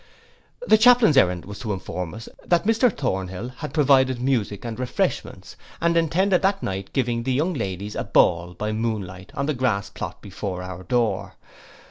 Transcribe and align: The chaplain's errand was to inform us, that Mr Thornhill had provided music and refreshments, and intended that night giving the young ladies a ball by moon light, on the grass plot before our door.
The 0.65 0.79
chaplain's 0.79 1.15
errand 1.15 1.45
was 1.45 1.59
to 1.59 1.73
inform 1.73 2.15
us, 2.15 2.27
that 2.43 2.63
Mr 2.65 2.91
Thornhill 2.91 3.49
had 3.57 3.71
provided 3.71 4.19
music 4.19 4.65
and 4.65 4.79
refreshments, 4.79 5.55
and 5.79 5.95
intended 5.95 6.41
that 6.41 6.63
night 6.63 6.91
giving 6.91 7.21
the 7.21 7.33
young 7.33 7.53
ladies 7.53 7.93
a 7.93 8.03
ball 8.03 8.55
by 8.55 8.71
moon 8.71 9.03
light, 9.05 9.31
on 9.35 9.45
the 9.45 9.53
grass 9.53 9.91
plot 9.91 10.19
before 10.19 10.63
our 10.63 10.81
door. 10.81 11.35